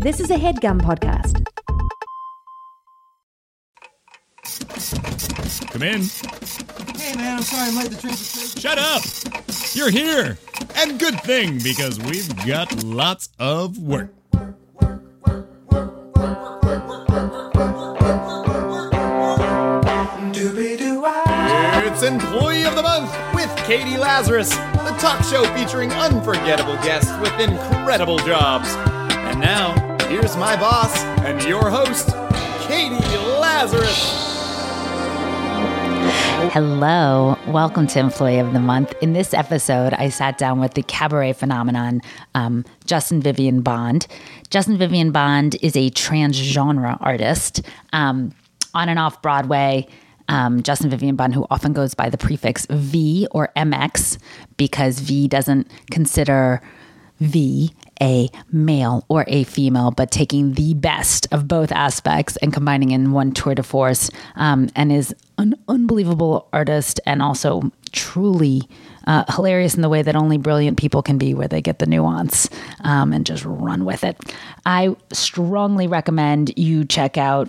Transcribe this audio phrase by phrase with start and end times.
[0.00, 1.44] This is a headgum podcast.
[5.70, 6.02] Come in.
[6.96, 7.90] Hey man, I'm sorry I'm late.
[7.90, 8.62] The train's straight.
[8.62, 9.02] Shut up!
[9.74, 10.38] You're here!
[10.76, 14.12] And good thing, because we've got lots of work.
[21.88, 27.32] It's Employee of the Month with Katie Lazarus, the talk show featuring unforgettable guests with
[27.40, 28.68] incredible jobs.
[29.26, 29.74] And now,
[30.08, 32.10] here's my boss and your host,
[32.68, 32.94] Katie
[33.40, 34.24] Lazarus.
[36.52, 38.94] Hello, welcome to Employee of the Month.
[39.02, 42.02] In this episode, I sat down with the cabaret phenomenon,
[42.36, 44.06] um, Justin Vivian Bond.
[44.48, 48.32] Justin Vivian Bond is a transgenre artist um,
[48.74, 49.88] on and off Broadway.
[50.28, 54.18] Um, Justin Vivian Bond, who often goes by the prefix V or MX
[54.56, 56.62] because V doesn't consider
[57.20, 62.90] V a male or a female, but taking the best of both aspects and combining
[62.90, 68.62] in one tour de force, um, and is an unbelievable artist and also truly
[69.06, 71.86] uh, hilarious in the way that only brilliant people can be, where they get the
[71.86, 72.48] nuance
[72.80, 74.16] um, and just run with it.
[74.64, 77.48] I strongly recommend you check out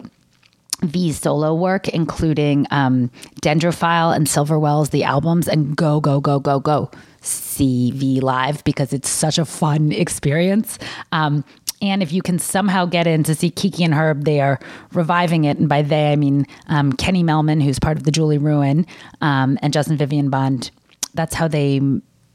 [0.81, 3.09] V's solo work, including um,
[3.41, 6.91] Dendrophile and Silverwells, the albums, and go, go, go, go, go
[7.27, 10.79] see V live because it's such a fun experience.
[11.11, 11.43] Um,
[11.81, 14.59] and if you can somehow get in to see Kiki and Herb, they are
[14.93, 15.57] reviving it.
[15.57, 18.87] And by they, I mean um, Kenny Mellman, who's part of the Julie Ruin,
[19.21, 20.71] um, and Justin Vivian Bond.
[21.13, 21.79] That's how they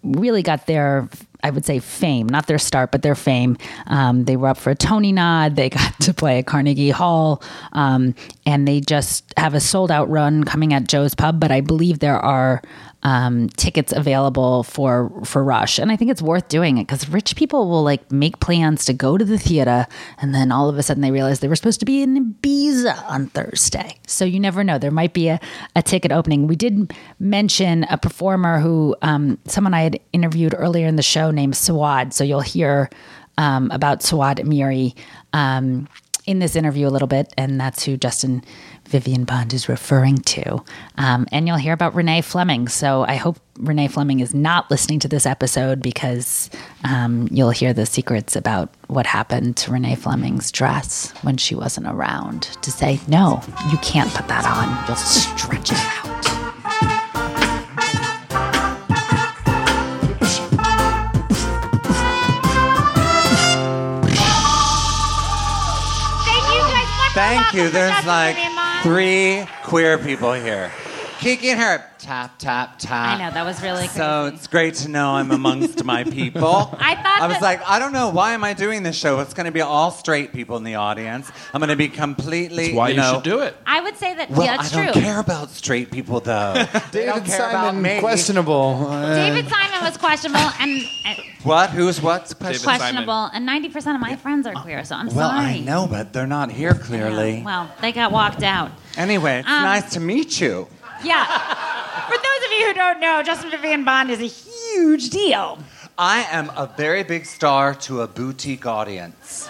[0.02, 1.08] really got their
[1.42, 3.56] I would say fame, not their start, but their fame.
[3.86, 5.56] Um, they were up for a Tony nod.
[5.56, 8.14] They got to play at Carnegie Hall, um,
[8.46, 11.40] and they just have a sold out run coming at Joe's Pub.
[11.40, 12.62] But I believe there are
[13.02, 17.34] um, tickets available for for Rush, and I think it's worth doing it because rich
[17.34, 19.86] people will like make plans to go to the theater,
[20.18, 23.10] and then all of a sudden they realize they were supposed to be in Ibiza
[23.10, 23.98] on Thursday.
[24.06, 25.40] So you never know; there might be a,
[25.74, 26.46] a ticket opening.
[26.46, 31.31] We did mention a performer who um, someone I had interviewed earlier in the show
[31.32, 32.12] named Sawad.
[32.12, 32.90] So you'll hear
[33.38, 34.96] um, about Sawad Amiri
[35.32, 35.88] um,
[36.26, 38.44] in this interview a little bit, and that's who Justin
[38.86, 40.62] Vivian Bond is referring to.
[40.96, 42.68] Um, and you'll hear about Renee Fleming.
[42.68, 46.50] So I hope Renee Fleming is not listening to this episode because
[46.84, 51.86] um, you'll hear the secrets about what happened to Renee Fleming's dress when she wasn't
[51.86, 54.86] around to say, no, you can't put that on.
[54.86, 56.11] You'll stretch it out.
[67.14, 67.68] Thank you.
[67.68, 68.36] There's like
[68.82, 70.72] three queer people here.
[71.22, 71.82] Kiki and Herb.
[71.98, 73.16] Tap, tap, tap.
[73.16, 74.34] I know, that was really So crazy.
[74.36, 76.76] it's great to know I'm amongst my people.
[76.80, 79.20] I thought I was that- like, I don't know, why am I doing this show?
[79.20, 81.30] It's going to be all straight people in the audience.
[81.54, 82.64] I'm going to be completely.
[82.66, 83.56] That's why you, know, should do it.
[83.64, 85.02] I would say that Well, yeah, that's I don't true.
[85.02, 86.54] care about straight people though.
[86.90, 88.00] they don't David care about Simon, me.
[88.00, 88.86] questionable.
[88.90, 90.82] Uh, David Simon was questionable and
[91.44, 91.70] What?
[91.70, 92.34] Who's what?
[92.40, 94.82] David questionable, and ninety percent of my friends are queer.
[94.84, 95.44] So I'm Well, sorry.
[95.46, 97.38] I know, but they're not here clearly.
[97.38, 98.72] Yeah, well, they got walked out.
[98.96, 100.66] Anyway, it's Um, nice to meet you.
[101.04, 101.26] Yeah.
[102.06, 105.58] For those of you who don't know, Justin Vivian Bond is a huge deal.
[105.98, 109.48] I am a very big star to a boutique audience.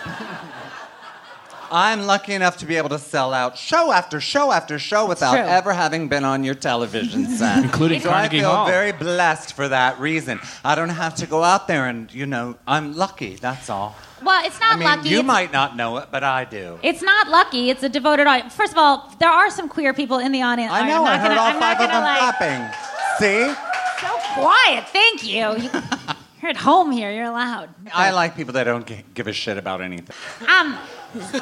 [1.72, 5.32] I'm lucky enough to be able to sell out show after show after show without
[5.32, 5.40] true.
[5.42, 7.64] ever having been on your television set.
[7.64, 8.66] Including so Carnegie I feel Hall.
[8.66, 10.38] very blessed for that reason.
[10.62, 13.96] I don't have to go out there and, you know, I'm lucky, that's all.
[14.22, 15.08] Well, it's not I mean, lucky.
[15.08, 16.78] you it's, might not know it, but I do.
[16.82, 17.70] It's not lucky.
[17.70, 18.54] It's a devoted audience.
[18.54, 20.70] First of all, there are some queer people in the audience.
[20.72, 22.38] I I'm know, not I heard gonna, all I'm not five of gonna, them like,
[22.38, 22.78] clapping.
[23.18, 23.54] See?
[24.00, 24.84] So quiet.
[24.88, 25.56] Thank you.
[25.56, 25.70] you
[26.42, 27.10] you're at home here.
[27.10, 27.70] You're allowed.
[27.92, 30.14] I like people that don't gi- give a shit about anything.
[30.48, 30.76] Um,
[31.14, 31.32] it's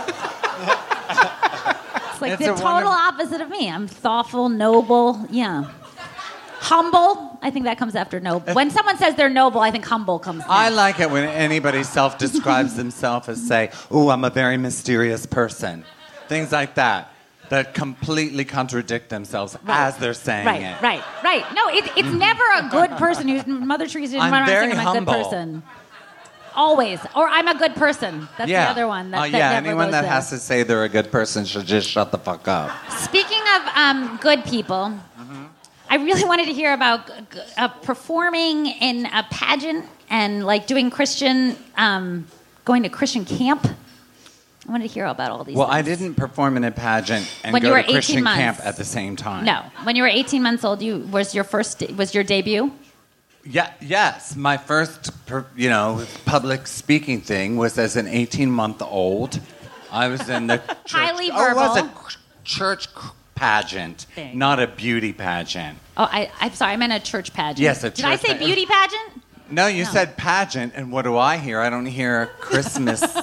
[2.21, 3.71] like the total wonderful- opposite of me.
[3.71, 5.71] I'm thoughtful, noble, yeah.
[6.61, 7.39] Humble.
[7.43, 8.51] I think that comes after noble.
[8.51, 10.41] Uh, when someone says they're noble, I think humble comes.
[10.41, 10.51] Next.
[10.51, 15.25] I like it when anybody self describes themselves as, say, oh, I'm a very mysterious
[15.25, 15.85] person.
[16.29, 17.13] Things like that,
[17.49, 20.83] that completely contradict themselves as they're saying right, it.
[20.83, 21.43] right, right.
[21.43, 21.55] right.
[21.55, 22.19] No, it, it's mm-hmm.
[22.19, 25.09] never a good person who's Mother Teresa didn't I'm run around saying I'm a good
[25.09, 25.63] person.
[26.55, 28.29] Always, or I'm a good person.
[28.37, 28.65] That's yeah.
[28.67, 29.11] the other one.
[29.11, 30.11] That, Uh, that yeah, anyone that there.
[30.11, 32.71] has to say they're a good person should just shut the fuck up.
[32.91, 34.93] Speaking of um, good people,
[35.89, 37.11] I really wanted to hear about
[37.57, 42.27] uh, performing in a pageant and like doing Christian, um,
[42.65, 43.67] going to Christian camp.
[43.67, 45.57] I wanted to hear about all these.
[45.57, 48.39] Well, I didn't perform in a pageant and When go you were to Christian months.
[48.39, 49.45] camp at the same time.
[49.45, 52.71] No, when you were 18 months old, you was your first was your debut.
[53.45, 54.37] Yeah, yes.
[54.37, 55.11] My first
[55.57, 59.41] you know, public speaking thing was as an 18 month old.
[59.91, 61.91] I was in the church, Highly oh, it was a
[62.45, 62.89] church
[63.35, 64.39] pageant, Thing.
[64.39, 65.79] not a beauty pageant.
[65.97, 66.73] Oh, I, I'm sorry.
[66.75, 67.59] I meant a church pageant.
[67.61, 69.23] Yes, a Did I say beauty pageant?
[69.51, 69.91] No, you No.
[69.91, 71.61] said pageant, and what do I hear?
[71.61, 73.03] I don't hear Christmas.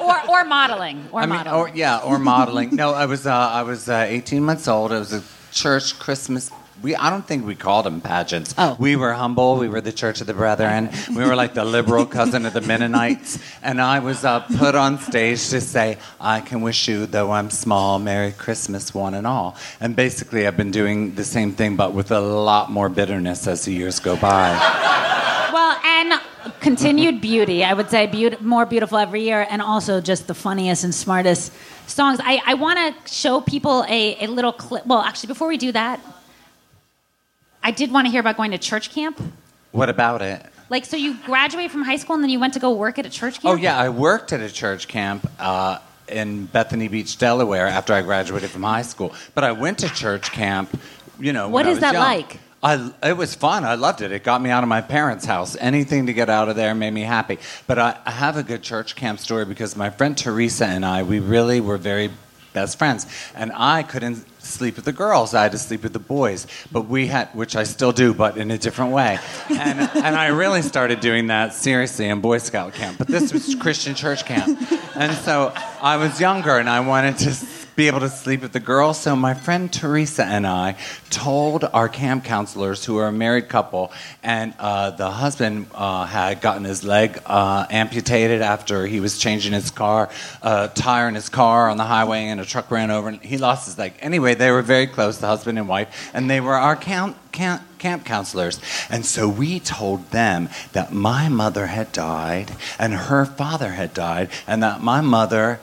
[0.00, 1.08] Or or modeling.
[1.12, 1.60] Or I mean, modeling.
[1.60, 2.74] or yeah, or modeling.
[2.74, 4.90] No, I was uh, I was uh, 18 months old.
[4.92, 5.22] It was a
[5.52, 6.50] church Christmas.
[6.82, 8.54] We I don't think we called them pageants.
[8.58, 8.76] Oh.
[8.78, 9.56] We were humble.
[9.56, 10.90] We were the Church of the Brethren.
[11.08, 13.38] We were like the liberal cousin of the Mennonites.
[13.62, 17.50] And I was uh, put on stage to say, "I can wish you, though I'm
[17.50, 21.92] small, Merry Christmas, one and all." And basically, I've been doing the same thing, but
[21.92, 24.50] with a lot more bitterness as the years go by.
[25.52, 26.20] Well, and
[26.60, 27.62] continued beauty.
[27.62, 31.52] I would say beaut- more beautiful every year, and also just the funniest and smartest
[31.86, 32.18] songs.
[32.22, 34.86] I, I want to show people a, a little clip.
[34.86, 36.00] Well, actually, before we do that,
[37.62, 39.20] I did want to hear about going to church camp.
[39.72, 40.44] What about it?
[40.68, 43.06] Like, so you graduate from high school and then you went to go work at
[43.06, 43.52] a church camp?
[43.52, 45.78] Oh yeah, I worked at a church camp uh,
[46.08, 49.14] in Bethany Beach, Delaware, after I graduated from high school.
[49.34, 50.78] But I went to church camp.
[51.20, 52.02] You know, What when I was that young.
[52.02, 52.38] like?
[52.64, 53.64] I, it was fun.
[53.64, 54.12] I loved it.
[54.12, 55.56] It got me out of my parents' house.
[55.58, 57.38] Anything to get out of there made me happy.
[57.66, 61.02] But I, I have a good church camp story because my friend Teresa and I,
[61.02, 62.10] we really were very
[62.52, 63.06] best friends.
[63.34, 65.34] And I couldn't sleep with the girls.
[65.34, 66.46] I had to sleep with the boys.
[66.70, 69.18] But we had, which I still do, but in a different way.
[69.48, 72.98] And, and I really started doing that seriously in Boy Scout camp.
[72.98, 74.58] But this was Christian church camp.
[74.94, 77.30] And so I was younger and I wanted to
[77.76, 79.00] be able to sleep with the girls.
[79.00, 80.76] So my friend Teresa and I
[81.10, 83.92] told our camp counselors, who are a married couple,
[84.22, 89.52] and uh, the husband uh, had gotten his leg uh, amputated after he was changing
[89.52, 90.10] his car,
[90.42, 93.38] uh, tire in his car on the highway, and a truck ran over, and he
[93.38, 93.94] lost his leg.
[94.00, 97.16] Anyway, they were very close, the husband and wife, and they were our camp.
[97.32, 98.60] Camp, camp counselors.
[98.90, 104.28] And so we told them that my mother had died and her father had died,
[104.46, 105.58] and that my mother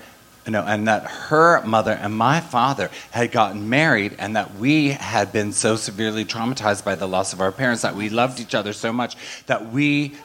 [0.50, 4.88] you know, and that her mother and my father had gotten married, and that we
[4.88, 8.56] had been so severely traumatized by the loss of our parents that we loved each
[8.56, 9.16] other so much
[9.46, 10.16] that we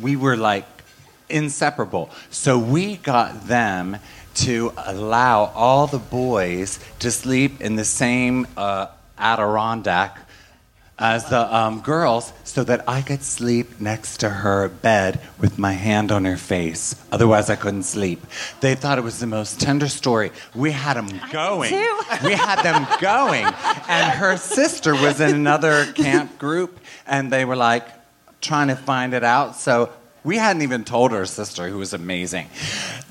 [0.00, 0.64] we were like
[1.28, 2.08] inseparable.
[2.30, 3.98] So we got them
[4.36, 8.86] to allow all the boys to sleep in the same uh,
[9.18, 10.20] Adirondack
[11.00, 15.72] as the um, girls so that I could sleep next to her bed with my
[15.72, 16.94] hand on her face.
[17.10, 18.24] Otherwise, I couldn't sleep.
[18.60, 20.30] They thought it was the most tender story.
[20.54, 21.72] We had them going.
[22.24, 23.46] we had them going.
[23.88, 27.86] And her sister was in another camp group, and they were like
[28.40, 29.56] trying to find it out.
[29.56, 29.90] So
[30.22, 32.48] we hadn't even told her sister, who was amazing.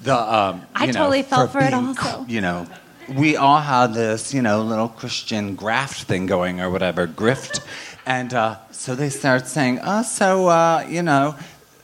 [0.04, 2.26] The um, I you know, totally fell for it being also.
[2.28, 2.68] you know,
[3.16, 7.62] we all had this, you know, little Christian graft thing going or whatever, grift.
[8.06, 11.36] And uh, so they start saying, oh, so, uh, you know,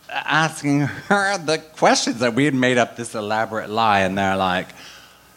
[0.09, 4.01] asking her the questions that we had made up this elaborate lie.
[4.01, 4.69] And they're like,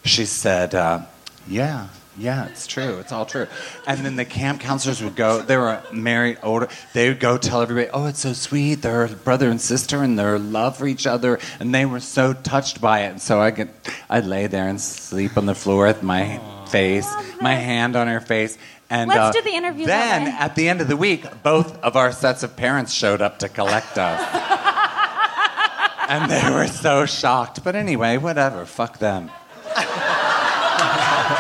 [0.05, 1.03] she said, uh,
[1.47, 1.89] yeah.
[2.19, 2.99] Yeah, it's true.
[2.99, 3.47] It's all true.
[3.87, 7.63] And then the camp counselors would go, they were married, older, they would go tell
[7.63, 8.77] everybody, oh, it's so sweet.
[8.83, 11.39] They're brother and sister and their love for each other.
[11.61, 13.11] And they were so touched by it.
[13.11, 13.71] And so I could,
[14.11, 17.09] I'd lay there and sleep on the floor with my face,
[17.41, 18.59] my hand on her face.
[18.91, 20.39] And Let's uh, do the interview that Then way.
[20.39, 23.49] at the end of the week, both of our sets of parents showed up to
[23.49, 24.21] collect us.
[26.09, 27.63] and they were so shocked.
[27.63, 28.65] But anyway, whatever.
[28.65, 29.31] Fuck them.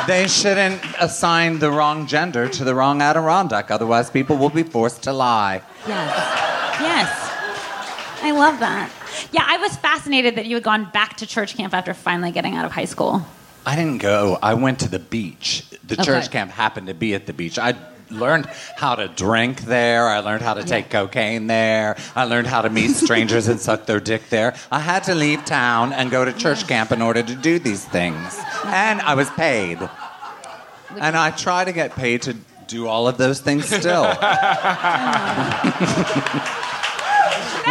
[0.06, 3.70] They shouldn't assign the wrong gender to the wrong Adirondack.
[3.70, 5.62] Otherwise, people will be forced to lie.
[5.86, 6.80] Yes.
[6.80, 7.28] Yes.
[8.22, 8.90] I love that.
[9.32, 12.54] Yeah, I was fascinated that you had gone back to church camp after finally getting
[12.54, 13.24] out of high school.
[13.66, 14.38] I didn't go.
[14.42, 15.64] I went to the beach.
[15.84, 17.58] The church camp happened to be at the beach.
[17.58, 17.74] I
[18.10, 18.46] learned
[18.76, 20.06] how to drink there.
[20.06, 21.96] I learned how to take cocaine there.
[22.14, 24.54] I learned how to meet strangers and suck their dick there.
[24.70, 27.84] I had to leave town and go to church camp in order to do these
[27.84, 28.40] things.
[28.66, 29.78] And I was paid.
[31.00, 32.36] And I try to get paid to
[32.66, 34.06] do all of those things still.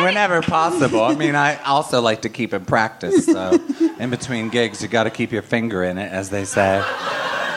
[0.04, 1.02] Whenever possible.
[1.02, 3.26] I mean, I also like to keep in practice.
[3.26, 3.60] So,
[4.00, 6.84] in between gigs, you got to keep your finger in it, as they say.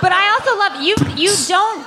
[0.01, 0.97] But I also love you.
[1.23, 1.87] You don't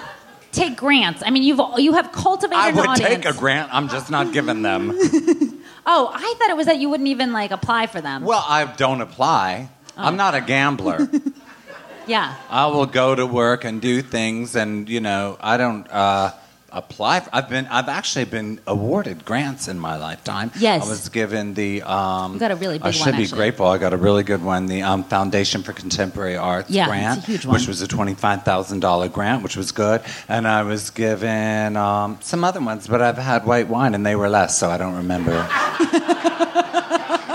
[0.54, 1.22] take grants.
[1.26, 3.10] I mean, you've you have cultivated I an would audience.
[3.10, 3.74] take a grant.
[3.74, 4.98] I'm just not giving them.
[5.86, 8.24] Oh, I thought it was that you wouldn't even like apply for them.
[8.24, 9.68] Well, I don't apply.
[9.98, 10.04] Oh.
[10.04, 11.10] I'm not a gambler.
[12.08, 12.36] yeah.
[12.50, 15.86] I will go to work and do things, and you know, I don't.
[15.92, 16.32] Uh,
[16.74, 17.22] apply.
[17.22, 17.68] For, I've been.
[17.68, 20.51] I've actually been awarded grants in my lifetime.
[20.60, 20.86] Yes.
[20.86, 21.82] I was given the.
[21.84, 23.38] Um, You got a really big I should one, be actually.
[23.38, 23.68] grateful.
[23.68, 24.65] I got a really good one.
[24.68, 27.53] The um, Foundation for Contemporary Arts Yeah, grant, huge one.
[27.56, 30.01] which was a twenty-five thousand dollar grant, which was good.
[30.27, 34.15] And I was given um, some other ones, but I've had white wine, and they
[34.15, 35.48] were less, so I don't remember.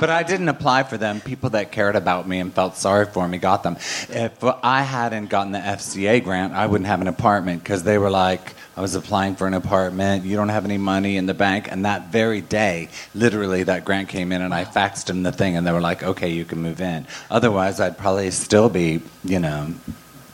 [0.00, 1.20] But I didn't apply for them.
[1.20, 3.74] People that cared about me and felt sorry for me got them.
[4.08, 8.08] If I hadn't gotten the FCA grant, I wouldn't have an apartment because they were
[8.10, 10.24] like, I was applying for an apartment.
[10.24, 11.66] You don't have any money in the bank.
[11.68, 15.56] And that very day, literally, that grant came in and I faxed them the thing
[15.56, 17.04] and they were like, okay, you can move in.
[17.28, 19.74] Otherwise, I'd probably still be, you know,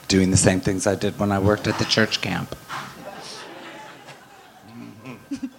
[0.07, 2.55] doing the same things I did when I worked at the church camp.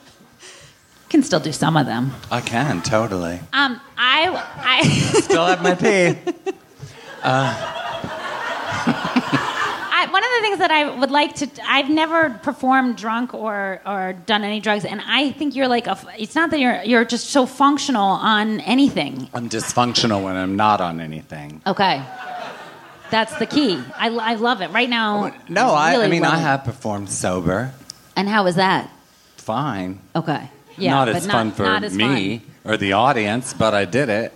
[1.09, 2.13] Can still do some of them.
[2.31, 3.41] I can, totally.
[3.53, 4.29] Um, I,
[4.59, 4.87] I,
[5.23, 5.75] Still have my
[6.15, 6.17] pee.
[7.25, 7.77] I,
[8.87, 9.46] one of the
[10.47, 14.85] things that I would like to, I've never performed drunk or, or done any drugs,
[14.85, 18.61] and I think you're like a, it's not that you're, you're just so functional on
[18.61, 19.29] anything.
[19.35, 21.63] I'm dysfunctional when I'm not on anything.
[21.67, 22.03] Okay.
[23.11, 23.83] That's the key.
[23.97, 24.71] I, I love it.
[24.71, 25.33] Right now.
[25.49, 26.43] No, I, really I mean, I it.
[26.43, 27.73] have performed sober.
[28.17, 28.91] And how was that?
[29.37, 30.01] Fine.
[30.15, 30.51] Okay.
[30.77, 34.33] Yeah, not as fun for me or the audience, but I did it.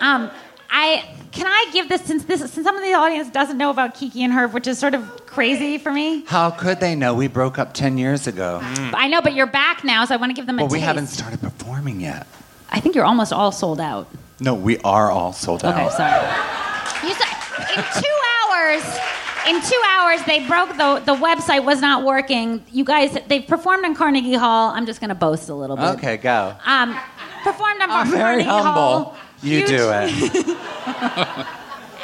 [0.00, 0.30] Um,
[0.70, 3.94] I can I give this since this since some of the audience doesn't know about
[3.94, 6.24] Kiki and Herb, which is sort of crazy for me.
[6.26, 7.14] How could they know?
[7.14, 8.58] We broke up 10 years ago.
[8.62, 10.78] I know, but you're back now, so I want to give them a Well, we
[10.78, 10.86] taste.
[10.86, 12.26] haven't started performing yet.
[12.70, 14.08] I think you're almost all sold out.
[14.40, 15.74] No, we are all sold out.
[15.74, 17.06] Okay, sorry.
[17.06, 18.16] You said in two
[18.48, 19.00] hours.
[19.48, 22.62] In two hours, they broke the the website was not working.
[22.70, 24.70] You guys, they've performed in Carnegie Hall.
[24.70, 25.86] I'm just going to boast a little bit.
[25.96, 26.54] Okay, go.
[26.66, 26.94] Um,
[27.42, 28.72] performed on Carnegie very humble.
[28.72, 29.16] Hall.
[29.42, 31.46] You Huge- do it.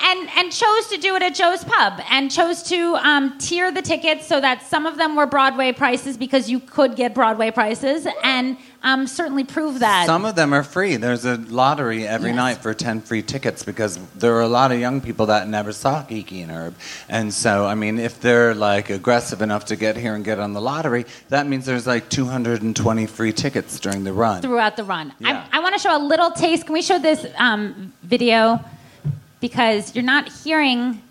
[0.07, 3.83] and and chose to do it at Joe's Pub and chose to um, tier the
[3.83, 8.07] tickets so that some of them were Broadway prices because you could get Broadway prices
[8.23, 10.07] and um, certainly prove that.
[10.07, 10.95] Some of them are free.
[10.97, 12.37] There's a lottery every Yes.
[12.37, 15.73] night for 10 free tickets because there are a lot of young people that never
[15.73, 16.75] saw Kiki and Herb.
[17.09, 20.53] And so, I mean, if they're like aggressive enough to get here and get on
[20.53, 24.41] the lottery, that means there's like 220 free tickets during the run.
[24.43, 25.13] throughout the run.
[25.19, 25.45] Yeah.
[25.53, 26.67] I, I want to show a little taste.
[26.67, 28.61] Can we show this um, video?
[29.41, 31.03] Because you're not hearing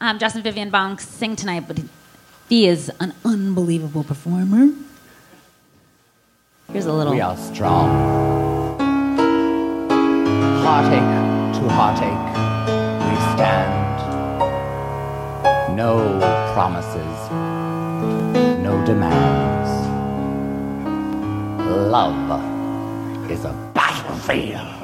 [0.00, 1.80] um, Justin Vivian Bond sing tonight, but
[2.48, 4.72] he is an unbelievable performer.
[6.72, 7.12] Here's a little.
[7.12, 7.88] We are strong.
[10.62, 12.36] Heartache to heartache,
[13.06, 13.76] we stand.
[15.76, 16.18] No
[16.54, 17.30] promises,
[18.62, 19.70] no demands.
[21.90, 24.79] Love is a battlefield.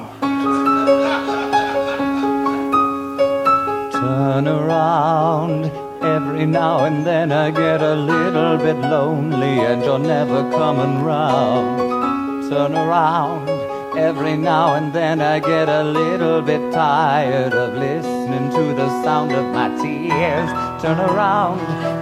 [4.37, 5.65] Turn around.
[6.03, 12.47] Every now and then I get a little bit lonely and you're never coming round.
[12.47, 13.49] Turn around.
[13.97, 19.31] Every now and then I get a little bit tired of listening to the sound
[19.31, 20.51] of my tears.
[20.83, 21.59] Turn around.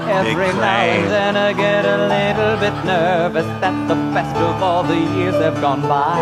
[0.09, 4.83] Every now and then I get a little bit nervous that the best of all
[4.83, 6.19] the years have gone by.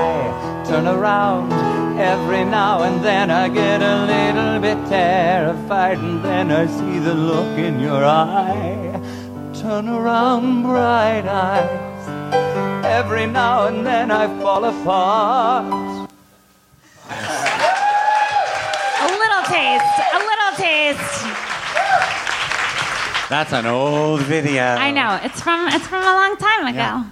[0.68, 1.73] Turn around.
[2.04, 7.14] Every now and then I get a little bit terrified, and then I see the
[7.14, 9.00] look in your eye.
[9.54, 12.04] Turn around, bright eyes.
[12.86, 16.10] Every now and then I fall apart.
[19.00, 20.00] A little taste.
[20.12, 21.24] A little taste.
[23.30, 24.64] That's an old video.
[24.64, 26.78] I know it's from it's from a long time ago.
[26.78, 27.06] Yeah.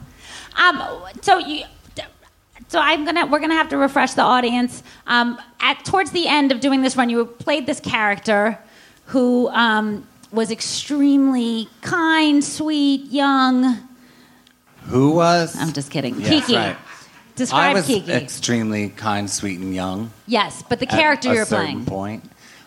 [0.62, 0.83] Um,
[1.21, 1.63] so you,
[2.71, 4.81] so I'm gonna we're gonna have to refresh the audience.
[5.05, 8.57] Um, at towards the end of doing this run, you played this character
[9.07, 13.77] who um, was extremely kind, sweet, young.
[14.83, 15.53] Who was?
[15.57, 16.17] I'm just kidding.
[16.21, 16.55] Yes, Kiki.
[16.55, 16.77] right.
[17.35, 18.09] Describe I was Kiki.
[18.09, 20.09] extremely kind, sweet, and young.
[20.25, 21.83] yes, but the character you're playing.
[21.83, 22.23] Point.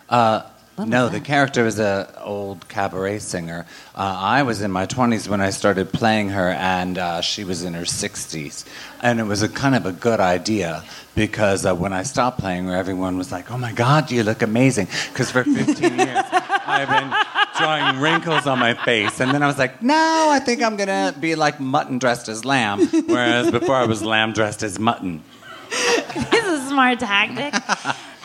[0.07, 0.43] Uh,
[0.77, 3.65] no, the character is a old cabaret singer.
[3.95, 7.63] Uh, I was in my 20s when I started playing her, and uh, she was
[7.63, 8.65] in her 60s.
[9.01, 10.83] And it was a kind of a good idea
[11.15, 14.41] because uh, when I stopped playing her, everyone was like, "Oh my God, you look
[14.41, 17.13] amazing!" Because for 15 years I've been
[17.57, 21.15] drawing wrinkles on my face, and then I was like, "No, I think I'm gonna
[21.17, 25.23] be like mutton dressed as lamb," whereas before I was lamb dressed as mutton.
[25.69, 27.53] this is a smart tactic.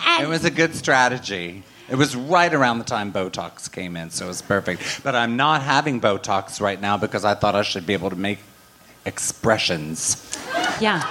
[0.07, 1.63] And It was a good strategy.
[1.91, 5.03] It was right around the time Botox came in, so it was perfect.
[5.03, 8.17] But I'm not having Botox right now because I thought I should be able to
[8.17, 8.39] make
[9.05, 10.39] expressions.
[10.81, 11.03] yeah,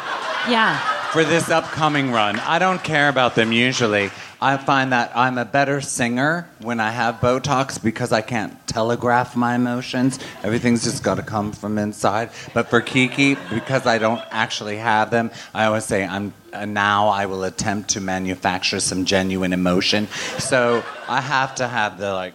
[0.50, 0.80] yeah.
[1.12, 2.40] for this upcoming run.
[2.40, 4.10] I don't care about them usually.
[4.42, 9.36] I find that I'm a better singer when I have Botox because I can't telegraph
[9.36, 10.18] my emotions.
[10.44, 12.30] Everything's just got to come from inside.
[12.54, 17.10] But for Kiki, because I don't actually have them, I always say I'm uh, now
[17.10, 20.08] I will attempt to manufacture some genuine emotion.
[20.38, 22.34] So I have to have the like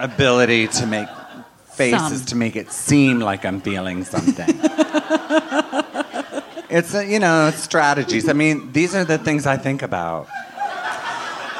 [0.00, 1.08] ability to make
[1.64, 2.26] faces Some.
[2.26, 4.48] to make it seem like I'm feeling something.
[6.68, 8.28] it's uh, you know strategies.
[8.28, 10.28] I mean, these are the things I think about.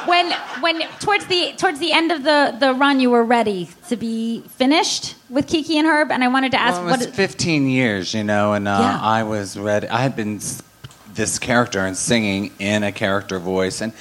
[0.05, 0.31] When
[0.61, 4.41] when towards the towards the end of the the run, you were ready to be
[4.57, 7.15] finished with Kiki and Herb, and I wanted to ask Well, it was what.
[7.15, 8.99] 15 years, you know, and uh, Yeah.
[9.01, 9.87] I was ready.
[9.87, 10.39] I had been
[11.13, 13.93] this character and singing in a character voice, and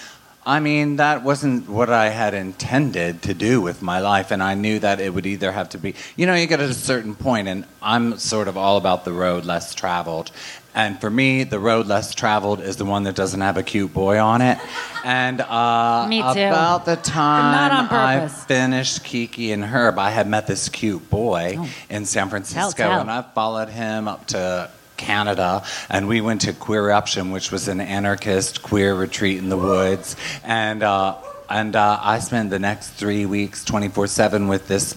[0.47, 4.55] I mean that wasn't what I had intended to do with my life, and I
[4.55, 7.15] knew that it would either have to be, you know, you get at a certain
[7.15, 10.31] point, and I'm sort of all about the road less traveled.
[10.75, 13.93] And for me, the road less traveled is the one that doesn't have a cute
[13.93, 14.59] boy on it.
[15.05, 16.29] And uh, Me too.
[16.29, 21.59] about the time I finished Kiki and Herb, I had met this cute boy
[21.89, 23.01] in San Francisco, tell.
[23.01, 27.81] and I followed him up to Canada, and we went to Queeruption, which was an
[27.81, 31.17] anarchist queer retreat in the woods, and uh,
[31.49, 34.95] and uh, I spent the next three weeks, twenty four seven, with this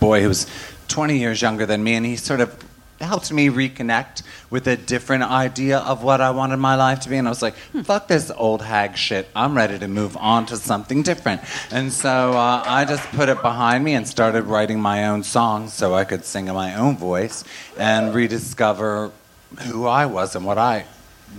[0.00, 0.46] boy who was
[0.88, 2.52] twenty years younger than me, and he sort of
[3.00, 7.16] helped me reconnect with a different idea of what I wanted my life to be.
[7.16, 9.28] And I was like, fuck this old hag shit.
[9.34, 11.42] I'm ready to move on to something different.
[11.70, 15.72] And so uh, I just put it behind me and started writing my own songs
[15.72, 17.44] so I could sing in my own voice
[17.78, 19.12] and rediscover
[19.60, 20.84] who I was and what I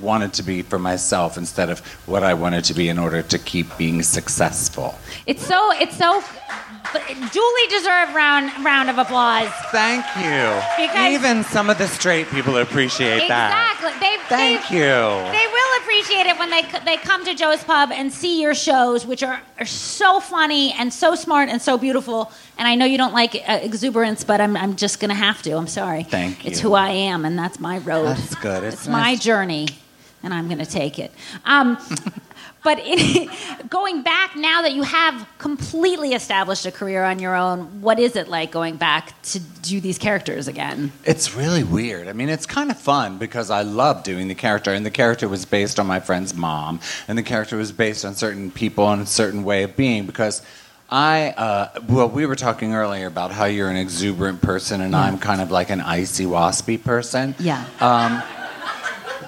[0.02, 3.38] wanted to be for myself instead of what I wanted to be in order to
[3.38, 4.98] keep being successful.
[5.26, 6.24] It's so it's so
[7.32, 9.50] duly deserved round round of applause.
[9.72, 10.62] Thank you.
[10.78, 13.72] Because- Even some of the straight people appreciate that.
[13.74, 14.00] Exactly.
[14.00, 15.32] They Thank they, you.
[15.32, 19.06] They will appreciate it when they they come to Joe's Pub and see your shows,
[19.06, 22.32] which are, are so funny and so smart and so beautiful.
[22.58, 25.58] And I know you don't like uh, exuberance, but I'm I'm just gonna have to.
[25.58, 26.04] I'm sorry.
[26.04, 26.52] Thank you.
[26.52, 28.06] It's who I am, and that's my road.
[28.06, 28.64] That's good.
[28.64, 29.68] It's It's my journey,
[30.24, 31.12] and I'm gonna take it.
[31.46, 31.78] Um,
[32.64, 33.30] but in,
[33.70, 38.16] going back now that you have completely established a career on your own, what is
[38.16, 40.92] it like going back to do these characters again?
[41.06, 42.08] It's really weird.
[42.08, 45.28] I mean, it's kind of fun because I love doing the character, and the character
[45.28, 49.02] was based on my friend's mom, and the character was based on certain people and
[49.02, 50.06] a certain way of being.
[50.06, 50.42] Because
[50.90, 55.20] I, uh, well, we were talking earlier about how you're an exuberant person, and I'm
[55.20, 57.36] kind of like an icy, waspy person.
[57.38, 57.64] Yeah.
[57.80, 58.24] Um,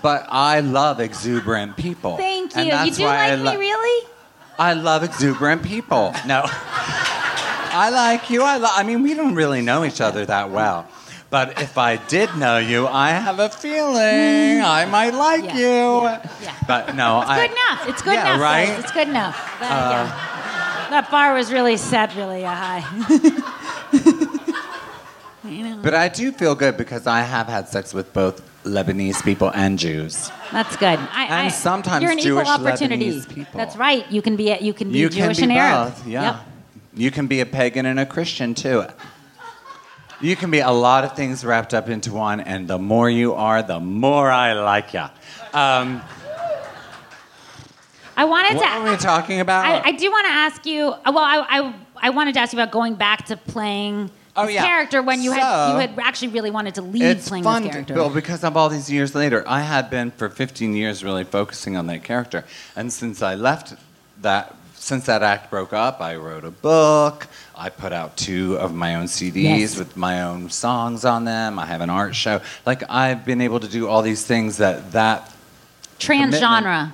[0.01, 2.17] but I love exuberant people.
[2.17, 2.63] Thank you.
[2.63, 4.07] You do like lo- me, really?
[4.59, 6.13] I love exuberant people.
[6.25, 6.43] No.
[7.73, 8.43] I like you.
[8.43, 10.87] I, lo- I mean, we don't really know each other that well.
[11.29, 16.01] But if I did know you, I have a feeling I might like Yeah, you.
[16.03, 16.55] yeah, yeah.
[16.67, 17.47] But no, I.
[17.47, 17.87] Good enough.
[17.89, 18.41] It's good enough.
[18.41, 18.63] right?
[18.63, 18.83] Uh, guys.
[18.83, 19.37] It's good enough.
[19.61, 20.89] That, yeah.
[20.89, 22.83] that bar was really set really uh, high.
[25.45, 29.23] You know, But I do feel good because I have had sex with both Lebanese
[29.23, 30.31] people and Jews.
[30.51, 30.99] That's good.
[30.99, 33.11] I, And I, sometimes you're an Jewish equal opportunity.
[33.11, 33.57] Lebanese people.
[33.57, 34.09] That's right.
[34.11, 35.93] You can be a, you can be You Jewish can be and Arab.
[36.05, 36.23] Yeah.
[36.23, 36.35] Yep.
[36.93, 38.85] You can be a pagan and a Christian too.
[40.19, 43.33] You can be a lot of things wrapped up into one, and the more you
[43.33, 45.05] are, the more I like you.
[45.53, 46.01] Um,
[48.15, 48.83] I wanted what to.
[48.83, 49.65] were we talking about?
[49.65, 50.89] I, I do want to ask you.
[50.89, 54.47] uh, Well, I, I I wanted to ask you about going back to playing Oh,
[54.47, 54.63] yeah.
[54.65, 57.73] character when you had you had actually really wanted to leave playing fun this to,
[57.73, 57.93] character.
[57.95, 59.43] well, because of all these years later.
[59.47, 63.73] I had been for 15 years really focusing on that character, and since I left
[64.21, 67.27] that, since that act broke up, I wrote a book.
[67.55, 69.77] I put out two of my own CDs Yes.
[69.77, 71.59] with my own songs on them.
[71.59, 72.41] I have an art show.
[72.65, 75.31] Like I've been able to do all these things that that
[75.99, 76.91] Transgenre.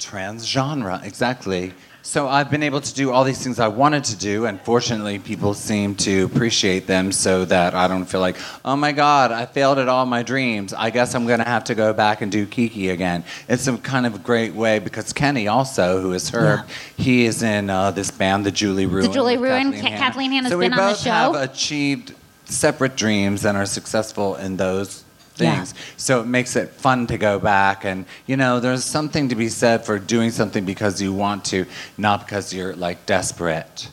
[0.00, 1.72] transgenre exactly
[2.06, 5.18] so i've been able to do all these things i wanted to do and fortunately
[5.18, 9.46] people seem to appreciate them so that i don't feel like oh my god i
[9.46, 12.30] failed at all my dreams i guess i'm going to have to go back and
[12.30, 16.64] do kiki again it's a kind of great way because kenny also who is her
[16.98, 19.72] he is in uh, this band the julie ruin The Julie Ruin.
[19.72, 19.98] kathleen Ka- hanna.
[20.04, 22.14] Kathleen Hanna's so been we on the both have achieved
[22.44, 25.03] separate dreams and are successful in those
[25.36, 25.56] Yeah.
[25.56, 29.34] things so it makes it fun to go back and you know there's something to
[29.34, 31.66] be said for doing something because you want to
[31.98, 33.88] not because you're like desperate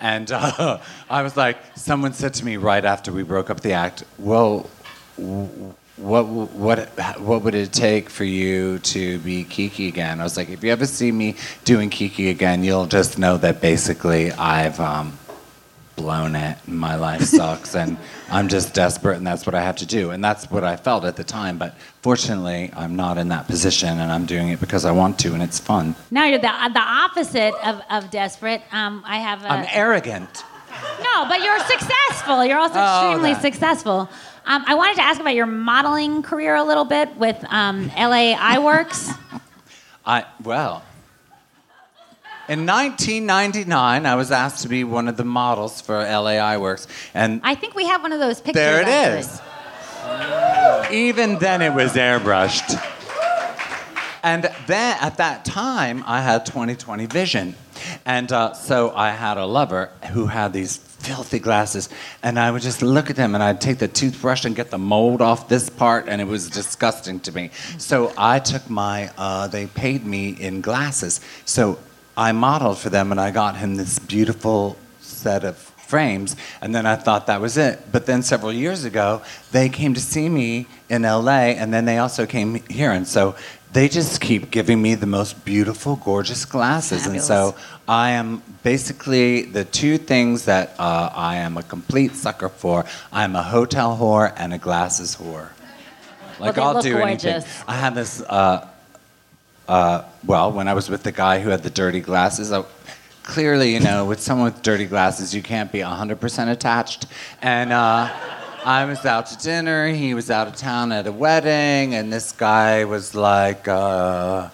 [0.00, 0.78] and uh,
[1.10, 4.70] i was like someone said to me right after we broke up the act well
[6.00, 6.88] what what
[7.20, 10.20] what would it take for you to be Kiki again?
[10.20, 13.60] I was like, if you ever see me doing Kiki again, you'll just know that
[13.60, 15.18] basically I've um,
[16.00, 17.98] blown it and my life sucks and
[18.30, 20.10] I'm just desperate and that's what I have to do.
[20.10, 21.58] And that's what I felt at the time.
[21.58, 25.34] But fortunately, I'm not in that position and I'm doing it because I want to
[25.34, 25.94] and it's fun.
[26.10, 28.62] Now you're the the opposite of, of desperate.
[28.72, 30.42] Um, I have a, I'm arrogant.
[31.02, 32.44] no, but you're successful.
[32.46, 33.42] You're also Oh, extremely that.
[33.42, 34.08] successful.
[34.46, 38.34] Um, I wanted to ask about your modeling career a little bit with um, LA
[38.36, 39.14] Eyeworks.
[40.06, 40.82] I well.
[42.50, 47.40] In 1999, I was asked to be one of the models for LA Eyeworks, and
[47.44, 48.54] I think we have one of those pictures.
[48.54, 49.30] there it actually.
[50.88, 50.90] is.
[50.90, 52.74] Even then, it was airbrushed.
[54.24, 57.54] And then at that time, I had 20/20 vision,
[58.04, 61.88] and uh, so I had a lover who had these filthy glasses,
[62.20, 64.78] and I would just look at them, and I'd take the toothbrush and get the
[64.78, 67.50] mold off this part, and it was disgusting to me.
[67.78, 71.78] So I took my, uh, they paid me in glasses, so
[72.20, 76.84] I modeled for them, and I got him this beautiful set of frames, and then
[76.84, 77.90] I thought that was it.
[77.90, 81.96] But then several years ago, they came to see me in LA, and then they
[81.96, 83.36] also came here, and so
[83.72, 87.54] they just keep giving me the most beautiful, gorgeous glasses, and so
[87.88, 92.84] I am basically the two things that uh, I am a complete sucker for.
[93.10, 95.48] I'm a hotel whore and a glasses whore.
[96.38, 97.42] Like they I'll do anything.
[97.66, 98.20] I have this.
[98.20, 98.68] Uh,
[99.70, 102.64] uh, well, when I was with the guy who had the dirty glasses, I,
[103.22, 107.06] clearly, you know, with someone with dirty glasses, you can't be 100% attached.
[107.40, 108.12] And uh,
[108.64, 112.32] I was out to dinner, he was out of town at a wedding, and this
[112.32, 114.48] guy was like, uh,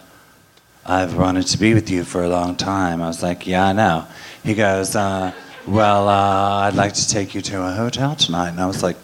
[0.84, 3.00] I've wanted to be with you for a long time.
[3.00, 4.06] I was like, Yeah, I know.
[4.44, 5.32] He goes, uh,
[5.66, 8.50] Well, uh, I'd like to take you to a hotel tonight.
[8.50, 8.96] And I was like,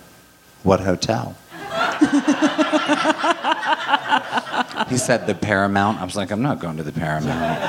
[0.63, 1.37] What hotel?
[4.93, 6.01] he said the Paramount.
[6.01, 7.61] I was like, I'm not going to the Paramount.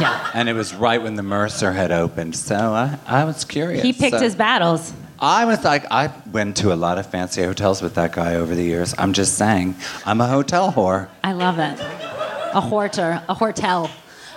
[0.00, 0.30] Yeah.
[0.34, 3.82] And it was right when the Mercer had opened, so I, I was curious.
[3.82, 4.92] He picked So his battles.
[5.20, 8.54] I was like, I went to a lot of fancy hotels with that guy over
[8.54, 8.94] the years.
[8.98, 11.08] I'm just saying, I'm a hotel whore.
[11.22, 11.78] I love it.
[11.80, 13.88] A horter, a hortel.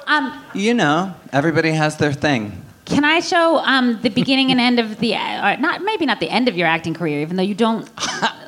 [0.05, 2.63] Um, You know, everybody has their thing.
[2.85, 6.29] can I show um, the beginning and end of the, uh, not maybe not the
[6.29, 7.89] end of your acting career, even though you don't.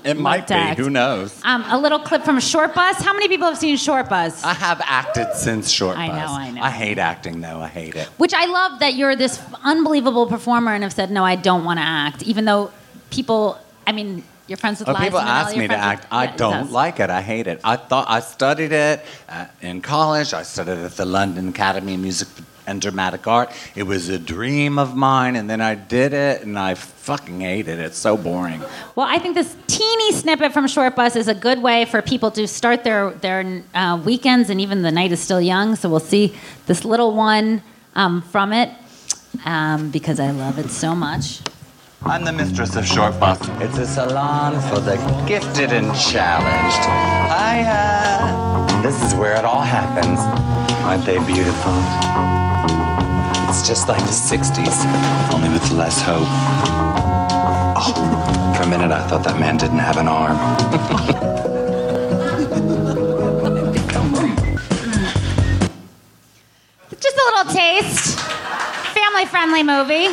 [0.03, 0.53] It might be.
[0.53, 0.79] act.
[0.79, 1.39] Who knows?
[1.43, 3.01] Um, a little clip from Shortbus.
[3.01, 4.43] How many people have seen Shortbus?
[4.43, 6.17] I have acted since Short I Bus.
[6.29, 6.61] know, I know.
[6.61, 7.59] I hate acting, though.
[7.59, 8.07] I hate it.
[8.17, 11.79] Which I love that you're this unbelievable performer and have said, no, I don't want
[11.79, 12.71] to act, even though
[13.09, 13.57] people,
[13.87, 16.03] I mean, you're friends with Oh, people ask me to act.
[16.05, 17.09] with- I yeah, don't that's- like it.
[17.11, 17.61] I hate it.
[17.63, 20.33] I thought I studied it uh, in college.
[20.33, 22.27] I studied at the London Academy of Music
[22.69, 23.51] and Dramatic Art.
[23.75, 27.67] It was a dream of mine, and then I did it, and I fucking hate
[27.67, 27.79] it.
[27.79, 28.61] It's so boring.
[28.95, 32.47] Well, I think this teeny snippet from Shortbus is a good way for people to
[32.47, 35.75] start their their uh, weekends, and even the night is still young.
[35.75, 36.35] So we'll see
[36.67, 37.63] this little one
[37.95, 38.69] um, from it
[39.45, 41.41] um, because I love it so much.
[42.03, 43.61] I'm the mistress of Shortbus.
[43.61, 44.95] It's a salon for the
[45.27, 46.83] gifted and challenged.
[47.33, 48.81] Hiya!
[48.81, 50.19] This is where it all happens.
[50.85, 52.48] Aren't they beautiful?
[53.49, 56.27] It's just like the 60s, only with less hope.
[57.75, 60.37] Oh, for a minute I thought that man didn't have an arm.
[69.29, 70.07] friendly movie.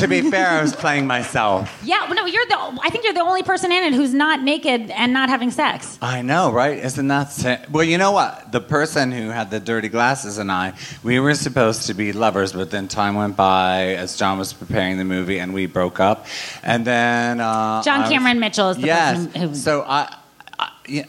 [0.00, 1.80] to be fair, I was playing myself.
[1.84, 2.56] Yeah, well, no, you're the.
[2.82, 5.98] I think you're the only person in it who's not naked and not having sex.
[6.02, 6.78] I know, right?
[6.78, 7.84] Isn't that sa- well?
[7.84, 8.50] You know what?
[8.52, 12.52] The person who had the dirty glasses and I, we were supposed to be lovers,
[12.52, 16.26] but then time went by as John was preparing the movie, and we broke up.
[16.62, 19.26] And then uh, John I was- Cameron Mitchell is the yes.
[19.26, 20.16] person who- So I,
[20.58, 21.04] I yeah,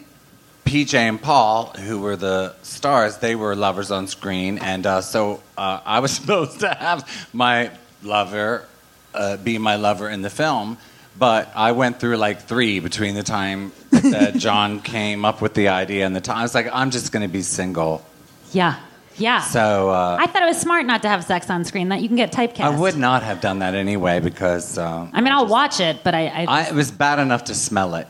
[0.65, 5.41] PJ and Paul, who were the stars, they were lovers on screen, and uh, so
[5.57, 7.71] uh, I was supposed to have my
[8.01, 8.65] lover
[9.13, 10.77] uh, be my lover in the film.
[11.17, 15.67] But I went through like three between the time that John came up with the
[15.67, 16.37] idea and the time.
[16.37, 18.03] I was like, I'm just going to be single.
[18.51, 18.79] Yeah,
[19.17, 19.41] yeah.
[19.41, 21.89] So uh, I thought it was smart not to have sex on screen.
[21.89, 22.61] That you can get typecast.
[22.61, 26.15] I would not have done that anyway because uh, I mean, I'll watch it, but
[26.15, 26.27] I.
[26.27, 28.07] I, I, it was bad enough to smell it.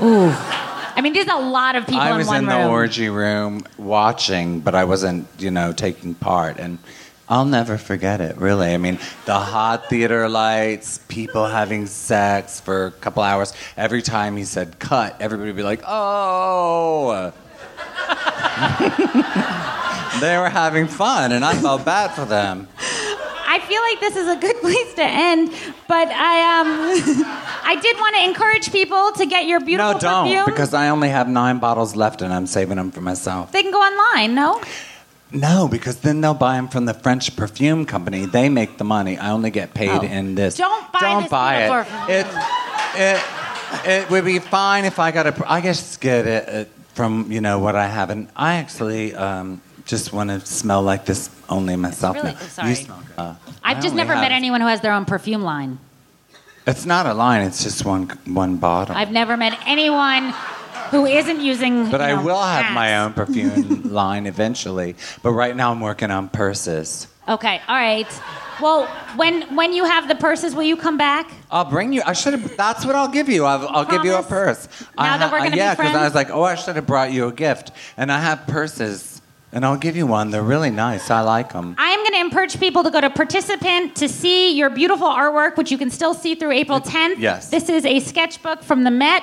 [0.00, 0.34] ooh.
[0.94, 2.62] I mean, there's a lot of people I in was one in room.
[2.62, 6.58] the orgy room watching, but I wasn't, you know, taking part.
[6.58, 6.78] And
[7.28, 8.74] I'll never forget it, really.
[8.74, 13.54] I mean, the hot theater lights, people having sex for a couple hours.
[13.76, 17.32] Every time he said cut, everybody would be like, oh.
[20.20, 22.68] they were having fun, and I felt bad for them.
[23.54, 25.50] I feel like this is a good place to end,
[25.86, 26.68] but I um,
[27.72, 30.46] I did want to encourage people to get your beautiful no, don't, perfume.
[30.46, 33.52] because I only have nine bottles left, and I'm saving them for myself.
[33.52, 34.34] they can go online.
[34.34, 34.60] No.
[35.34, 38.26] No, because then they'll buy them from the French perfume company.
[38.26, 39.16] They make the money.
[39.18, 40.02] I only get paid Oh.
[40.18, 40.56] in this.
[40.56, 41.86] Don't buy Don't this buy it.
[42.18, 42.26] It,
[42.96, 43.20] it.
[43.84, 45.50] It would be fine if I got a.
[45.50, 49.60] I guess get it uh, from you know what I have, and I actually um,
[49.86, 52.16] just want to smell like this only myself.
[52.16, 52.38] really- now.
[52.40, 52.68] oh, sorry.
[52.70, 53.18] You smell good.
[53.18, 55.78] Uh, I've I just only never met have- anyone who has their own perfume line.
[56.66, 57.42] It's not a line.
[57.46, 58.94] It's just one one bottle.
[58.96, 60.32] I've never met anyone
[60.90, 61.90] who isn't using.
[61.90, 64.94] But you I know, will have my own perfume line eventually.
[65.22, 67.08] But right now I'm working on purses.
[67.28, 68.06] Okay, all right.
[68.60, 68.86] Well,
[69.16, 71.30] when when you have the purses, will you come back?
[71.50, 72.02] I'll bring you.
[72.06, 72.56] I should have.
[72.56, 73.44] That's what I'll give you.
[73.44, 74.66] I'll, I'll give you a promise?
[74.68, 74.86] purse.
[74.96, 76.04] Now I that we're gonna be yeah, because I friends?
[76.04, 77.72] was like, oh, I should have brought you a gift.
[77.96, 79.11] And I have purses,
[79.52, 80.30] and I'll give you one.
[80.30, 81.10] They're really nice.
[81.10, 81.74] I like them.
[81.78, 85.56] I am going to encourage people to go to participant to see your beautiful artwork,
[85.56, 87.18] which you can still see through April 10th.
[87.18, 87.50] Yes.
[87.50, 89.22] This is a sketchbook from the Met.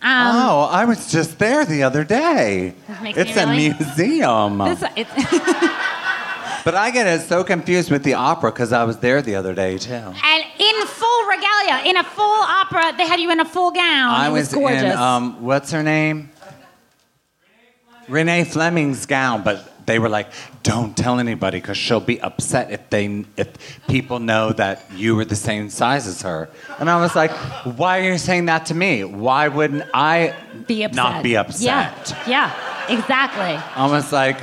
[0.00, 2.74] Um, oh, I was just there the other day.
[2.86, 4.58] This makes me It's a really- museum.
[4.64, 5.10] This, it's,
[6.64, 9.54] but I get it so confused with the opera because I was there the other
[9.54, 9.92] day too.
[9.92, 14.10] and in full regalia, in a full opera, they had you in a full gown.
[14.14, 14.82] I it was, was gorgeous.
[14.82, 16.30] in um, what's her name?
[18.08, 20.28] Renee Fleming's gown, but they were like,
[20.62, 23.48] "Don't tell anybody because she'll be upset if they if
[23.88, 27.30] people know that you were the same size as her." And I was like,
[27.76, 29.04] "Why are you saying that to me?
[29.04, 30.34] Why wouldn't I
[30.66, 30.96] be upset.
[30.96, 32.52] not be upset?" Yeah,
[32.88, 33.58] yeah, exactly.
[33.74, 34.38] I was like,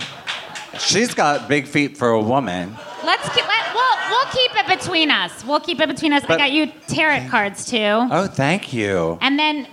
[0.80, 2.76] "She's got big feet for a woman."
[3.06, 3.48] Let's keep.
[3.48, 5.46] Let, we'll we'll keep it between us.
[5.46, 6.24] We'll keep it between us.
[6.28, 7.78] I got you tarot cards too.
[7.78, 9.20] Oh, thank you.
[9.22, 9.68] And then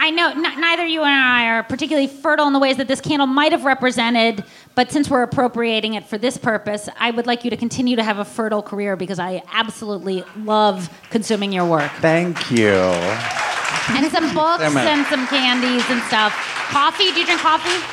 [0.00, 3.00] I know n- neither you and I are particularly fertile in the ways that this
[3.00, 7.44] candle might have represented, but since we're appropriating it for this purpose, I would like
[7.44, 11.90] you to continue to have a fertile career because I absolutely love consuming your work.
[12.00, 12.68] Thank you.
[12.70, 16.32] And some books and some candies and stuff.
[16.70, 17.10] Coffee?
[17.12, 17.84] Do you drink coffee?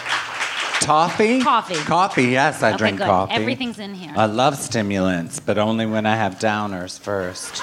[0.85, 1.41] Toffee?
[1.41, 1.75] Coffee.
[1.75, 3.07] Coffee, yes, I okay, drink good.
[3.07, 3.33] coffee.
[3.33, 4.13] Everything's in here.
[4.15, 7.61] I love stimulants, but only when I have downers first.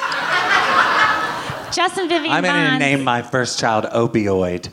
[1.72, 4.68] Justin Vivian I'm going to name my first child Opioid.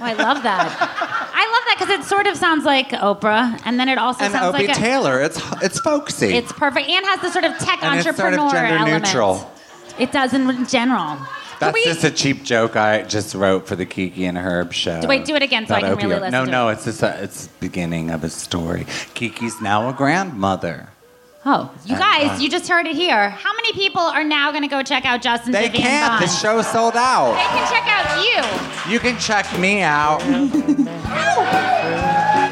[0.00, 0.66] Oh, I love that.
[1.36, 4.32] I love that because it sort of sounds like Oprah, and then it also And
[4.32, 5.20] sounds Opie like a, Taylor.
[5.20, 6.34] It's it's folksy.
[6.34, 9.04] It's perfect and has the sort of tech And it's entrepreneur sort of gender element.
[9.04, 9.50] neutral.
[9.98, 11.18] It does in general.
[11.60, 15.00] That's we- just a cheap joke I just wrote for the Kiki and Herb show.
[15.00, 16.20] Do Wait, do it again so I can really opioid.
[16.22, 16.72] listen No, to no, it.
[16.72, 18.86] it's just a, it's the beginning of a story.
[19.14, 20.88] Kiki's now a grandmother.
[21.46, 23.28] Oh, you guys, uh, you just heard it here.
[23.28, 26.10] How many people are now going to go check out Justin They Vivian can't.
[26.12, 26.22] Bond?
[26.24, 27.34] The show sold out.
[27.34, 28.92] They can check out you.
[28.92, 30.22] You can check me out.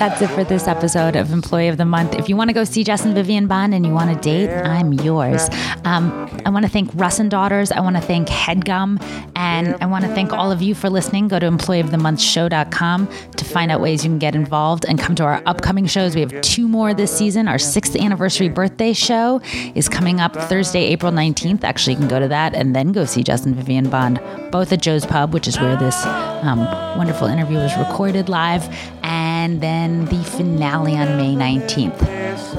[0.03, 2.17] That's it for this episode of Employee of the Month.
[2.17, 4.93] If you want to go see Justin Vivian Bond and you want to date, I'm
[4.93, 5.49] yours.
[5.85, 7.71] Um, I want to thank Russ and Daughters.
[7.71, 9.01] I want to thank Headgum.
[9.37, 11.29] And I want to thank all of you for listening.
[11.29, 15.41] Go to employeeofthemonthshow.com to find out ways you can get involved and come to our
[15.47, 16.17] upcoming shows.
[16.17, 17.47] We have two more this season.
[17.47, 19.41] Our sixth anniversary birthday show
[19.77, 21.63] is coming up Thursday, April 19th.
[21.63, 24.83] Actually, you can go to that and then go see Justin Vivian Bond, both at
[24.83, 26.05] Joe's Pub, which is where this
[26.43, 26.59] um,
[26.99, 28.65] wonderful interview was recorded live,
[29.05, 31.99] and then the finale on May 19th.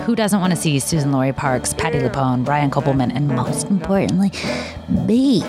[0.06, 4.32] Who doesn't want to see Suzan-Lori Parks, Patti LuPone, Brian Koppelman, and most importantly,
[5.06, 5.41] B.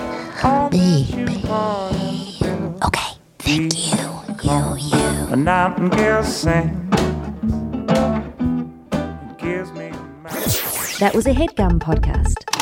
[0.71, 1.07] B.
[1.27, 2.39] B.
[2.85, 4.25] Okay, thank you.
[4.43, 5.33] You, you.
[5.33, 6.91] A nightingale sing.
[9.39, 9.91] Gives me.
[11.01, 12.54] That was a headgum podcast.